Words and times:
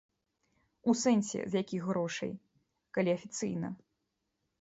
У 0.93 0.95
сэнсе, 1.01 1.39
з 1.55 1.61
якіх 1.63 1.81
грошай, 1.89 2.31
калі 2.99 3.09
афіцыйна? 3.17 3.69